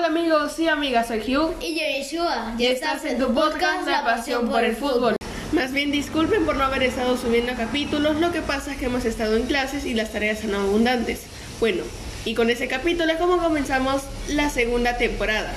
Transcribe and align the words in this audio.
Hola 0.00 0.08
amigos 0.08 0.58
y 0.58 0.66
amigas, 0.66 1.08
soy 1.08 1.18
Hugh 1.18 1.54
Y 1.60 1.74
yo, 1.74 1.82
Yeshua, 1.82 2.54
y 2.56 2.64
estás 2.64 3.04
en 3.04 3.18
tu 3.18 3.34
podcast 3.34 3.86
La 3.86 4.02
Pasión 4.02 4.48
por 4.48 4.64
el 4.64 4.74
Fútbol. 4.74 5.14
Más 5.52 5.72
bien 5.72 5.92
disculpen 5.92 6.46
por 6.46 6.56
no 6.56 6.64
haber 6.64 6.84
estado 6.84 7.18
subiendo 7.18 7.52
capítulos, 7.54 8.16
lo 8.18 8.32
que 8.32 8.40
pasa 8.40 8.72
es 8.72 8.78
que 8.78 8.86
hemos 8.86 9.04
estado 9.04 9.36
en 9.36 9.42
clases 9.42 9.84
y 9.84 9.92
las 9.92 10.10
tareas 10.10 10.38
son 10.38 10.54
abundantes. 10.54 11.24
Bueno, 11.60 11.82
y 12.24 12.34
con 12.34 12.48
ese 12.48 12.66
capítulo 12.66 13.12
es 13.12 13.18
como 13.18 13.36
comenzamos 13.42 14.00
la 14.28 14.48
segunda 14.48 14.96
temporada. 14.96 15.52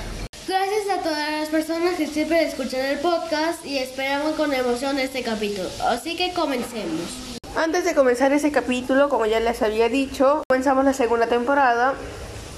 Gracias 0.46 0.90
a 0.90 1.02
todas 1.02 1.40
las 1.40 1.48
personas 1.48 1.94
que 1.94 2.06
siempre 2.06 2.44
escuchan 2.44 2.84
el 2.84 2.98
podcast 2.98 3.64
y 3.64 3.78
esperamos 3.78 4.32
con 4.32 4.52
emoción 4.52 4.98
este 4.98 5.22
capítulo. 5.22 5.70
Así 5.88 6.16
que 6.16 6.34
comencemos. 6.34 7.38
Antes 7.56 7.86
de 7.86 7.94
comenzar 7.94 8.30
ese 8.34 8.52
capítulo, 8.52 9.08
como 9.08 9.24
ya 9.24 9.40
les 9.40 9.62
había 9.62 9.88
dicho, 9.88 10.42
comenzamos 10.46 10.84
la 10.84 10.92
segunda 10.92 11.28
temporada 11.28 11.94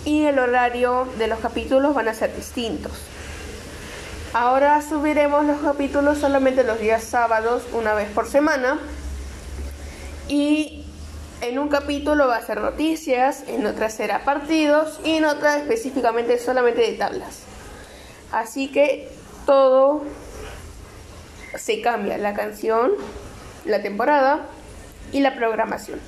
y 0.07 0.25
el 0.25 0.39
horario 0.39 1.07
de 1.19 1.27
los 1.27 1.41
capítulos 1.41 1.93
van 1.93 2.09
a 2.09 2.15
ser 2.15 2.35
distintos. 2.35 2.93
Ahora 4.33 4.81
subiremos 4.81 5.45
los 5.45 5.61
capítulos 5.61 6.19
solamente 6.19 6.63
los 6.63 6.79
días 6.79 7.03
sábados, 7.03 7.65
una 7.73 7.93
vez 7.93 8.09
por 8.11 8.29
semana. 8.29 8.79
Y 10.29 10.87
en 11.41 11.59
un 11.59 11.69
capítulo 11.69 12.29
va 12.29 12.37
a 12.37 12.43
ser 12.43 12.61
noticias, 12.61 13.43
en 13.49 13.67
otra 13.67 13.91
será 13.91 14.25
partidos 14.25 15.01
y 15.05 15.17
en 15.17 15.25
otra 15.25 15.59
específicamente 15.59 16.39
solamente 16.39 16.83
de 16.83 16.93
tablas. 16.93 17.41
Así 18.31 18.69
que 18.69 19.11
todo 19.45 20.05
se 21.57 21.81
cambia, 21.81 22.17
la 22.17 22.35
canción, 22.35 22.93
la 23.65 23.83
temporada 23.83 24.47
y 25.13 25.21
la 25.21 25.35
programación. 25.35 25.99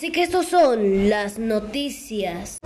Así 0.00 0.12
que 0.12 0.22
estos 0.22 0.46
son 0.46 1.10
las 1.10 1.38
noticias. 1.38 2.56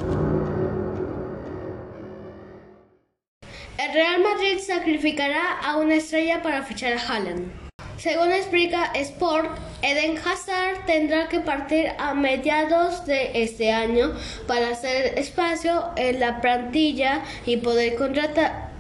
El 3.77 3.93
Real 3.93 4.23
Madrid 4.23 4.61
sacrificará 4.65 5.59
a 5.59 5.79
una 5.79 5.97
estrella 5.97 6.43
para 6.43 6.63
fichar 6.63 6.93
a 6.93 7.01
Haaland. 7.01 7.51
Según 7.97 8.31
explica 8.31 8.85
Sport, 8.95 9.51
Eden 9.83 10.17
Hazard 10.17 10.87
tendrá 10.87 11.29
que 11.29 11.41
partir 11.41 11.89
a 11.99 12.15
mediados 12.15 13.05
de 13.05 13.43
este 13.43 13.73
año 13.73 14.13
para 14.47 14.69
hacer 14.69 15.19
espacio 15.19 15.87
en 15.97 16.21
la 16.21 16.41
plantilla 16.41 17.25
y 17.47 17.57
poder 17.57 17.97
contratar 17.97 18.71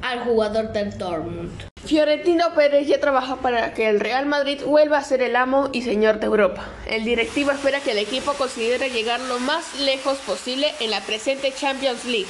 al 0.00 0.20
jugador 0.20 0.72
del 0.72 0.96
Dortmund. 0.96 1.71
Fiorentino 1.84 2.54
Pérez 2.54 2.86
ya 2.86 3.00
trabaja 3.00 3.36
para 3.36 3.74
que 3.74 3.88
el 3.88 3.98
Real 3.98 4.24
Madrid 4.26 4.60
vuelva 4.64 4.98
a 4.98 5.04
ser 5.04 5.20
el 5.20 5.34
amo 5.34 5.68
y 5.72 5.82
señor 5.82 6.20
de 6.20 6.26
Europa. 6.26 6.64
El 6.86 7.04
directivo 7.04 7.50
espera 7.50 7.80
que 7.80 7.90
el 7.90 7.98
equipo 7.98 8.34
considere 8.34 8.90
llegar 8.90 9.18
lo 9.20 9.40
más 9.40 9.80
lejos 9.80 10.18
posible 10.18 10.72
en 10.78 10.92
la 10.92 11.00
presente 11.00 11.52
Champions 11.52 12.04
League. 12.04 12.28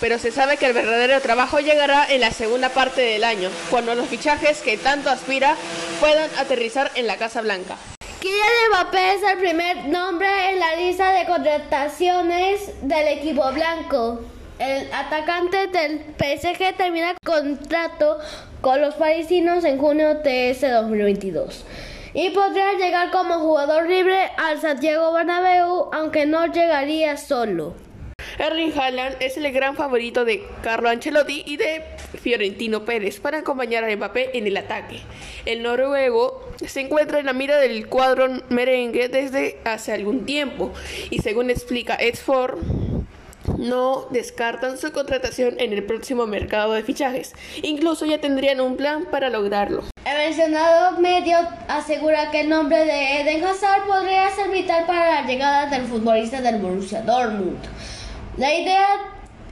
Pero 0.00 0.18
se 0.18 0.30
sabe 0.30 0.58
que 0.58 0.66
el 0.66 0.74
verdadero 0.74 1.18
trabajo 1.22 1.60
llegará 1.60 2.12
en 2.12 2.20
la 2.20 2.30
segunda 2.30 2.68
parte 2.68 3.00
del 3.00 3.24
año, 3.24 3.48
cuando 3.70 3.94
los 3.94 4.06
fichajes 4.06 4.60
que 4.60 4.76
tanto 4.76 5.08
aspira 5.08 5.56
puedan 5.98 6.28
aterrizar 6.38 6.90
en 6.94 7.06
la 7.06 7.16
Casa 7.16 7.40
Blanca. 7.40 7.76
Kylian 8.20 8.68
Mbappé 8.70 9.14
es 9.14 9.22
el 9.22 9.38
primer 9.38 9.88
nombre 9.88 10.52
en 10.52 10.58
la 10.58 10.76
lista 10.76 11.10
de 11.12 11.24
contrataciones 11.24 12.70
del 12.82 13.08
equipo 13.08 13.50
blanco. 13.52 14.20
El 14.60 14.92
atacante 14.92 15.68
del 15.68 16.00
PSG 16.18 16.76
termina 16.76 17.14
contrato 17.24 18.18
con 18.60 18.82
los 18.82 18.94
parisinos 18.94 19.64
en 19.64 19.78
junio 19.78 20.16
de 20.16 20.50
este 20.50 20.68
2022 20.68 21.64
y 22.12 22.28
podría 22.28 22.74
llegar 22.74 23.10
como 23.10 23.38
jugador 23.38 23.88
libre 23.88 24.18
al 24.36 24.60
Santiago 24.60 25.14
Bernabéu, 25.14 25.88
aunque 25.94 26.26
no 26.26 26.44
llegaría 26.44 27.16
solo. 27.16 27.74
Erling 28.38 28.78
Haaland 28.78 29.16
es 29.20 29.38
el 29.38 29.50
gran 29.50 29.76
favorito 29.76 30.26
de 30.26 30.42
Carlo 30.62 30.90
Ancelotti 30.90 31.42
y 31.46 31.56
de 31.56 31.82
Fiorentino 32.20 32.84
Pérez 32.84 33.18
para 33.18 33.38
acompañar 33.38 33.84
a 33.84 33.96
Mbappé 33.96 34.36
en 34.36 34.46
el 34.46 34.58
ataque. 34.58 35.00
El 35.46 35.62
noruego 35.62 36.50
se 36.66 36.80
encuentra 36.80 37.18
en 37.18 37.26
la 37.26 37.32
mira 37.32 37.58
del 37.58 37.86
cuadro 37.86 38.28
merengue 38.50 39.08
desde 39.08 39.58
hace 39.64 39.92
algún 39.92 40.26
tiempo 40.26 40.72
y 41.10 41.20
según 41.20 41.48
explica 41.48 41.96
Ed 41.96 42.16
Ford, 42.16 42.58
no 43.60 44.06
descartan 44.10 44.78
su 44.78 44.90
contratación 44.90 45.54
en 45.60 45.72
el 45.72 45.84
próximo 45.84 46.26
mercado 46.26 46.72
de 46.72 46.82
fichajes. 46.82 47.34
Incluso 47.62 48.06
ya 48.06 48.18
tendrían 48.18 48.60
un 48.60 48.76
plan 48.76 49.04
para 49.10 49.30
lograrlo. 49.30 49.84
El 50.04 50.16
mencionado 50.16 50.98
medio 50.98 51.36
asegura 51.68 52.30
que 52.30 52.40
el 52.40 52.48
nombre 52.48 52.84
de 52.84 53.20
Eden 53.20 53.44
Hazard 53.44 53.86
podría 53.86 54.30
ser 54.30 54.50
vital 54.50 54.86
para 54.86 55.20
la 55.20 55.26
llegada 55.26 55.66
del 55.66 55.82
futbolista 55.86 56.40
del 56.40 56.60
Borussia 56.60 57.02
Dortmund. 57.02 57.58
La 58.38 58.54
idea 58.54 58.86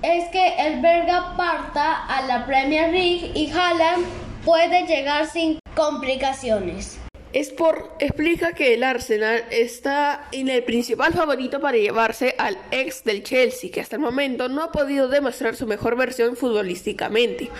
es 0.02 0.28
que 0.30 0.54
el 0.58 0.80
belga 0.80 1.36
parta 1.36 2.06
a 2.06 2.22
la 2.22 2.46
Premier 2.46 2.90
League 2.90 3.32
y 3.34 3.50
Haaland 3.50 4.06
puede 4.44 4.86
llegar 4.86 5.26
sin 5.26 5.58
complicaciones. 5.74 6.98
Sport 7.32 8.00
explica 8.02 8.54
que 8.54 8.72
el 8.72 8.82
Arsenal 8.82 9.44
está 9.50 10.28
en 10.32 10.48
el 10.48 10.64
principal 10.64 11.12
favorito 11.12 11.60
para 11.60 11.76
llevarse 11.76 12.34
al 12.38 12.56
ex 12.70 13.04
del 13.04 13.22
Chelsea, 13.22 13.70
que 13.70 13.82
hasta 13.82 13.96
el 13.96 14.02
momento 14.02 14.48
no 14.48 14.62
ha 14.62 14.72
podido 14.72 15.08
demostrar 15.08 15.54
su 15.54 15.66
mejor 15.66 15.96
versión 15.96 16.36
futbolísticamente. 16.36 17.50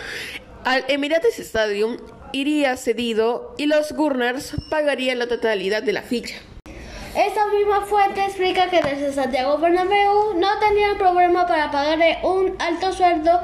Al 0.65 0.85
Emirates 0.89 1.39
Stadium 1.39 1.99
iría 2.33 2.77
cedido 2.79 3.55
y 3.59 3.67
los 3.67 3.93
Gunners 3.93 4.55
pagarían 4.71 5.19
la 5.19 5.29
totalidad 5.29 5.83
de 5.83 5.93
la 5.93 6.03
ficha. 6.03 6.37
Esta 7.15 7.47
misma 7.49 7.83
fuente 7.83 8.25
explica 8.25 8.71
que 8.71 8.81
desde 8.81 9.13
Santiago 9.13 9.59
Bernabéu 9.59 10.35
no 10.37 10.59
tenían 10.61 10.97
problema 10.97 11.47
para 11.47 11.71
pagarle 11.71 12.19
un 12.23 12.57
alto 12.59 12.93
sueldo 12.93 13.41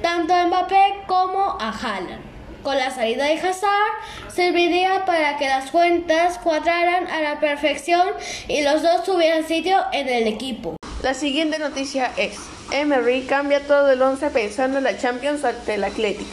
tanto 0.00 0.32
a 0.32 0.46
Mbappé 0.46 1.04
como 1.06 1.58
a 1.60 1.70
Haaland. 1.70 2.35
Con 2.66 2.78
la 2.78 2.90
salida 2.90 3.26
de 3.26 3.34
Hazard 3.34 3.94
serviría 4.34 5.04
para 5.04 5.38
que 5.38 5.46
las 5.46 5.70
cuentas 5.70 6.36
cuadraran 6.38 7.06
a 7.06 7.20
la 7.20 7.38
perfección 7.38 8.08
y 8.48 8.62
los 8.62 8.82
dos 8.82 9.04
tuvieran 9.04 9.46
sitio 9.46 9.78
en 9.92 10.08
el 10.08 10.26
equipo. 10.26 10.74
La 11.00 11.14
siguiente 11.14 11.60
noticia 11.60 12.10
es, 12.16 12.36
Emery 12.72 13.22
cambia 13.26 13.64
todo 13.64 13.92
el 13.92 14.02
once 14.02 14.30
pensando 14.30 14.78
en 14.78 14.82
la 14.82 14.98
Champions 14.98 15.44
ante 15.44 15.74
el 15.74 15.84
Athletic. 15.84 16.26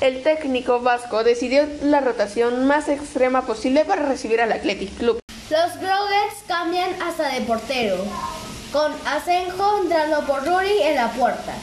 El 0.00 0.24
técnico 0.24 0.80
vasco 0.80 1.22
decidió 1.22 1.68
la 1.84 2.00
rotación 2.00 2.66
más 2.66 2.88
extrema 2.88 3.42
posible 3.42 3.84
para 3.84 4.06
recibir 4.06 4.40
al 4.40 4.50
Athletic 4.50 4.92
Club. 4.98 5.20
Los 5.50 5.76
Groguets 5.76 6.42
cambian 6.48 7.00
hasta 7.00 7.28
de 7.28 7.42
portero, 7.42 7.98
con 8.72 8.92
Asenjo 9.06 9.78
entrando 9.82 10.26
por 10.26 10.44
Ruri 10.44 10.82
en 10.82 10.96
la 10.96 11.12
puerta. 11.12 11.54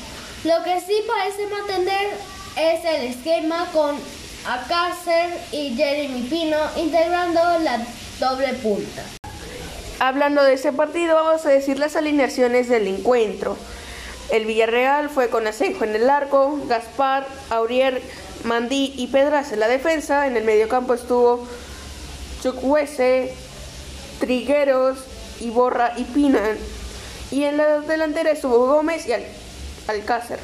Lo 0.45 0.63
que 0.63 0.79
sí 0.79 0.93
parece 1.07 1.45
mantener 1.47 2.07
es 2.55 2.85
el 2.85 3.07
esquema 3.07 3.67
con 3.73 3.95
Alcácer 4.45 5.39
y 5.51 5.75
Jeremy 5.75 6.21
Pino 6.23 6.57
integrando 6.75 7.41
la 7.59 7.85
doble 8.19 8.53
punta. 8.55 9.03
Hablando 9.99 10.43
de 10.43 10.53
ese 10.53 10.73
partido, 10.73 11.15
vamos 11.15 11.45
a 11.45 11.49
decir 11.49 11.79
las 11.79 11.95
alineaciones 11.95 12.69
del 12.69 12.87
encuentro. 12.87 13.57
El 14.29 14.45
Villarreal 14.45 15.09
fue 15.09 15.29
con 15.29 15.47
Asenjo 15.47 15.83
en 15.83 15.95
el 15.95 16.09
arco, 16.09 16.59
Gaspar, 16.67 17.25
Aurier, 17.49 18.01
Mandí 18.43 18.93
y 18.97 19.07
Pedraza 19.07 19.53
en 19.53 19.59
la 19.59 19.67
defensa. 19.67 20.27
En 20.27 20.37
el 20.37 20.43
mediocampo 20.43 20.93
estuvo 20.93 21.47
Chukwese, 22.41 23.33
Trigueros, 24.19 24.99
Iborra 25.39 25.93
y 25.97 26.03
Pina. 26.03 26.41
Y 27.31 27.43
en 27.45 27.57
la 27.57 27.79
delantera 27.79 28.31
estuvo 28.31 28.67
Gómez 28.67 29.07
y 29.07 29.13
Al 29.13 29.23
Alcácer. 29.87 30.39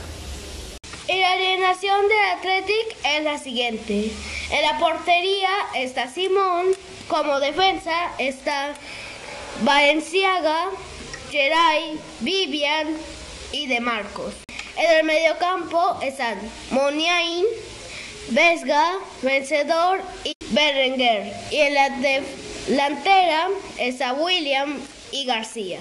Y 1.10 1.20
la 1.22 1.32
alineación 1.32 2.08
del 2.08 2.20
Athletic 2.38 2.98
es 3.04 3.24
la 3.24 3.40
siguiente. 3.40 4.12
En 4.52 4.62
la 4.62 4.78
portería 4.78 5.50
está 5.74 6.08
Simón, 6.08 6.68
como 7.08 7.40
defensa 7.40 8.12
está 8.20 8.76
Valenciaga, 9.64 10.68
Geray, 11.32 12.00
Vivian 12.20 12.96
y 13.52 13.66
De 13.66 13.80
Marcos. 13.80 14.36
En 14.78 14.98
el 14.98 15.04
mediocampo 15.04 16.00
están 16.04 16.38
Moniain, 16.70 17.46
Vesga, 18.30 19.00
Vencedor 19.24 20.04
y 20.24 20.34
Berenguer. 20.52 21.34
Y 21.50 21.56
en 21.56 21.74
la 21.74 21.90
delantera 22.68 23.48
está 23.80 24.14
William 24.14 24.80
y 25.12 25.26
García. 25.26 25.80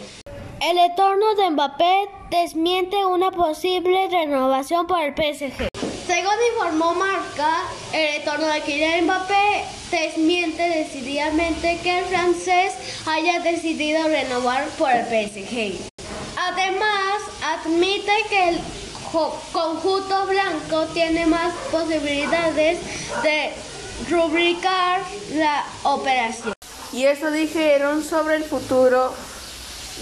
El 0.61 0.77
entorno 0.77 1.35
de 1.37 1.51
Mbappé 1.51 2.09
desmiente 2.31 3.05
una 3.07 3.31
posible 3.31 4.09
renovación 4.11 4.89
por 4.89 5.01
el 5.01 5.15
PSG. 5.15 5.69
Según 6.05 6.33
informó 6.53 6.95
Marca, 6.95 7.63
el 7.93 8.17
entorno 8.17 8.49
de 8.49 8.63
Kylian 8.63 9.05
Mbappé 9.05 9.65
desmiente 9.93 10.69
decididamente 10.69 11.79
que 11.81 12.01
el 12.01 12.05
francés 12.07 12.75
haya 13.07 13.39
decidido 13.39 14.09
renovar 14.09 14.67
por 14.71 14.91
el 14.91 15.07
PSG. 15.07 15.79
Además, 16.37 17.23
admite 17.41 18.13
que 18.29 18.49
el 18.49 18.61
conjunto 19.53 20.27
blanco 20.27 20.87
tiene 20.93 21.27
más 21.27 21.55
posibilidades 21.71 22.81
de 23.23 23.53
rubricar 24.11 25.03
la 25.35 25.65
operación. 25.85 26.53
Y 26.93 27.05
eso 27.05 27.31
dijeron 27.31 28.03
sobre 28.03 28.37
el 28.37 28.45
futuro 28.45 29.13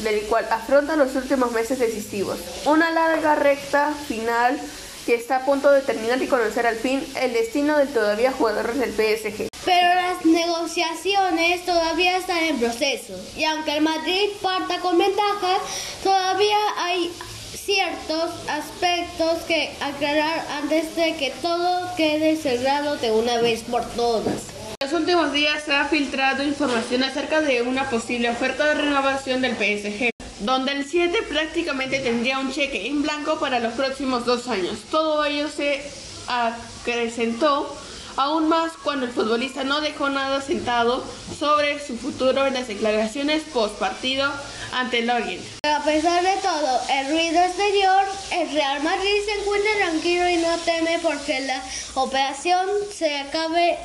del 0.02 0.22
cual 0.22 0.46
afrontan 0.50 0.98
los 0.98 1.14
últimos 1.14 1.52
meses 1.52 1.78
decisivos. 1.78 2.38
Una 2.64 2.90
larga 2.90 3.34
recta 3.34 3.92
final 4.06 4.60
que 5.06 5.14
está 5.14 5.36
a 5.36 5.44
punto 5.44 5.70
de 5.70 5.82
terminar 5.82 6.20
y 6.20 6.26
conocer 6.26 6.66
al 6.66 6.76
fin 6.76 7.06
el 7.20 7.32
destino 7.32 7.78
del 7.78 7.88
todavía 7.88 8.32
jugador 8.32 8.74
del 8.74 8.92
PSG. 8.92 9.48
Pero 9.64 9.94
las 9.94 10.24
negociaciones 10.24 11.64
todavía 11.64 12.16
están 12.16 12.38
en 12.38 12.58
proceso 12.58 13.14
y 13.36 13.44
aunque 13.44 13.76
el 13.76 13.82
Madrid 13.82 14.30
parta 14.42 14.80
con 14.80 14.98
ventaja, 14.98 15.58
todavía 16.02 16.56
hay 16.78 17.12
ciertos 17.54 18.30
aspectos 18.48 19.42
que 19.46 19.72
aclarar 19.80 20.46
antes 20.62 20.94
de 20.94 21.16
que 21.16 21.30
todo 21.42 21.94
quede 21.96 22.36
cerrado 22.36 22.96
de 22.96 23.10
una 23.12 23.40
vez 23.40 23.62
por 23.62 23.84
todas. 23.90 24.55
Los 24.86 25.00
últimos 25.00 25.32
días 25.32 25.64
se 25.64 25.74
ha 25.74 25.86
filtrado 25.86 26.44
información 26.44 27.02
acerca 27.02 27.40
de 27.40 27.60
una 27.60 27.90
posible 27.90 28.30
oferta 28.30 28.66
de 28.66 28.74
renovación 28.74 29.42
del 29.42 29.56
PSG, 29.56 30.10
donde 30.44 30.70
el 30.70 30.88
7 30.88 31.24
prácticamente 31.28 31.98
tendría 31.98 32.38
un 32.38 32.52
cheque 32.52 32.86
en 32.86 33.02
blanco 33.02 33.40
para 33.40 33.58
los 33.58 33.72
próximos 33.72 34.24
dos 34.24 34.46
años. 34.46 34.78
Todo 34.88 35.24
ello 35.24 35.48
se 35.48 35.82
acrecentó 36.28 37.76
aún 38.16 38.48
más 38.48 38.74
cuando 38.84 39.06
el 39.06 39.12
futbolista 39.12 39.64
no 39.64 39.80
dejó 39.80 40.08
nada 40.08 40.40
sentado 40.40 41.04
sobre 41.36 41.84
su 41.84 41.96
futuro 41.98 42.46
en 42.46 42.54
las 42.54 42.68
declaraciones 42.68 43.42
post 43.52 43.80
partido 43.80 44.32
ante 44.72 45.00
el 45.00 45.10
Orient. 45.10 45.44
A 45.64 45.82
pesar 45.82 46.22
de 46.22 46.36
todo 46.42 46.80
el 46.92 47.10
ruido 47.10 47.40
exterior, 47.40 48.04
el 48.30 48.52
Real 48.52 48.84
Madrid 48.84 49.16
se 49.24 49.40
encuentra 49.40 49.70
tranquilo 49.78 50.28
y 50.28 50.36
no 50.36 50.56
teme 50.58 51.00
porque 51.02 51.40
la 51.40 51.60
operación 51.94 52.68
se 52.96 53.18
acabe 53.18 53.78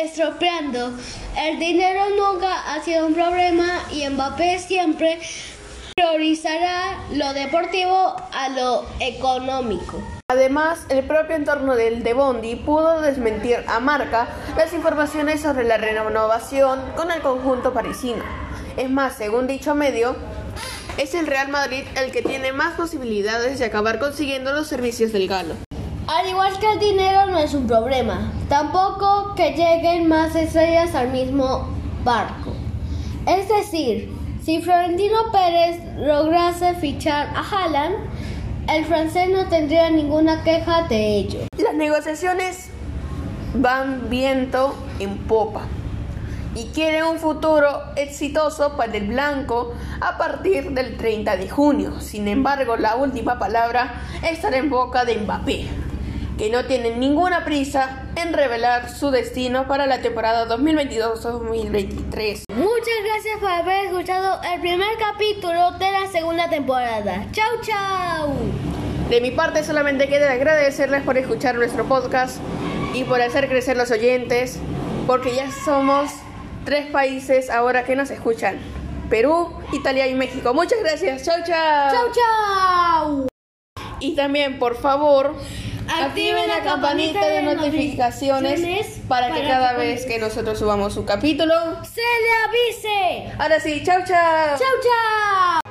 estropeando. 0.00 0.92
El 1.38 1.58
dinero 1.58 2.04
nunca 2.16 2.72
ha 2.72 2.82
sido 2.82 3.06
un 3.06 3.14
problema 3.14 3.80
y 3.90 4.08
Mbappé 4.08 4.58
siempre 4.58 5.18
priorizará 5.94 6.98
lo 7.12 7.32
deportivo 7.34 8.16
a 8.32 8.48
lo 8.48 8.86
económico. 9.00 10.02
Además, 10.28 10.86
el 10.88 11.04
propio 11.04 11.36
entorno 11.36 11.76
del 11.76 12.02
De 12.02 12.14
Bondi 12.14 12.56
pudo 12.56 13.02
desmentir 13.02 13.58
a 13.68 13.80
Marca 13.80 14.28
las 14.56 14.72
informaciones 14.72 15.42
sobre 15.42 15.64
la 15.64 15.76
renovación 15.76 16.80
con 16.96 17.10
el 17.10 17.20
conjunto 17.20 17.74
parisino. 17.74 18.24
Es 18.78 18.88
más, 18.88 19.16
según 19.16 19.46
dicho 19.46 19.74
medio, 19.74 20.16
es 20.96 21.14
el 21.14 21.26
Real 21.26 21.48
Madrid 21.48 21.84
el 21.96 22.12
que 22.12 22.22
tiene 22.22 22.52
más 22.52 22.74
posibilidades 22.76 23.58
de 23.58 23.66
acabar 23.66 23.98
consiguiendo 23.98 24.52
los 24.52 24.66
servicios 24.66 25.12
del 25.12 25.28
Galo. 25.28 25.54
Al 26.14 26.28
igual 26.28 26.58
que 26.58 26.70
el 26.70 26.78
dinero 26.78 27.24
no 27.24 27.38
es 27.38 27.54
un 27.54 27.66
problema, 27.66 28.30
tampoco 28.50 29.34
que 29.34 29.52
lleguen 29.52 30.08
más 30.08 30.36
estrellas 30.36 30.94
al 30.94 31.08
mismo 31.10 31.70
barco. 32.04 32.52
Es 33.26 33.48
decir, 33.48 34.14
si 34.44 34.60
Florentino 34.60 35.32
Pérez 35.32 35.80
lograse 35.96 36.74
fichar 36.74 37.28
a 37.34 37.40
Haaland, 37.40 37.94
el 38.68 38.84
francés 38.84 39.30
no 39.30 39.48
tendría 39.48 39.88
ninguna 39.88 40.44
queja 40.44 40.82
de 40.82 41.16
ello. 41.16 41.40
Las 41.56 41.74
negociaciones 41.76 42.68
van 43.54 44.10
viento 44.10 44.74
en 44.98 45.16
popa 45.16 45.62
y 46.54 46.66
quieren 46.74 47.04
un 47.04 47.16
futuro 47.16 47.84
exitoso 47.96 48.76
para 48.76 48.94
el 48.98 49.06
blanco 49.06 49.72
a 50.02 50.18
partir 50.18 50.72
del 50.72 50.98
30 50.98 51.38
de 51.38 51.48
junio. 51.48 52.02
Sin 52.02 52.28
embargo, 52.28 52.76
la 52.76 52.96
última 52.96 53.38
palabra 53.38 54.02
estará 54.22 54.58
en 54.58 54.68
boca 54.68 55.06
de 55.06 55.16
Mbappé 55.16 55.81
que 56.42 56.50
no 56.50 56.64
tienen 56.64 56.98
ninguna 56.98 57.44
prisa 57.44 58.02
en 58.16 58.32
revelar 58.32 58.90
su 58.90 59.12
destino 59.12 59.68
para 59.68 59.86
la 59.86 60.00
temporada 60.02 60.48
2022-2023. 60.48 62.46
Muchas 62.52 62.94
gracias 63.04 63.38
por 63.38 63.48
haber 63.48 63.84
escuchado 63.84 64.40
el 64.52 64.60
primer 64.60 64.88
capítulo 64.98 65.70
de 65.78 65.92
la 65.92 66.08
segunda 66.10 66.50
temporada. 66.50 67.28
Chau, 67.30 67.60
chau. 67.60 68.34
De 69.08 69.20
mi 69.20 69.30
parte 69.30 69.62
solamente 69.62 70.08
queda 70.08 70.32
agradecerles 70.32 71.04
por 71.04 71.16
escuchar 71.16 71.54
nuestro 71.54 71.84
podcast 71.84 72.38
y 72.92 73.04
por 73.04 73.22
hacer 73.22 73.48
crecer 73.48 73.76
los 73.76 73.92
oyentes, 73.92 74.58
porque 75.06 75.36
ya 75.36 75.48
somos 75.52 76.10
tres 76.64 76.86
países 76.86 77.50
ahora 77.50 77.84
que 77.84 77.94
nos 77.94 78.10
escuchan. 78.10 78.58
Perú, 79.08 79.54
Italia 79.72 80.08
y 80.08 80.16
México. 80.16 80.52
Muchas 80.54 80.80
gracias. 80.80 81.22
Chau, 81.22 81.36
chau. 81.46 81.92
Chau, 81.92 82.10
chau. 82.12 83.26
Y 84.00 84.16
también, 84.16 84.58
por 84.58 84.76
favor, 84.76 85.36
Activen 85.88 86.48
la 86.48 86.62
campanita 86.62 87.26
de 87.26 87.42
notificaciones 87.42 89.00
para 89.08 89.32
que 89.32 89.42
cada 89.42 89.74
vez 89.74 90.06
que 90.06 90.18
nosotros 90.18 90.58
subamos 90.58 90.96
un 90.96 91.04
capítulo 91.04 91.54
se 91.84 92.00
le 92.00 92.32
avise. 92.48 93.32
Ahora 93.38 93.60
sí, 93.60 93.82
chau 93.84 94.00
chau. 94.06 94.58
Chau 94.58 94.80
chau. 94.82 95.61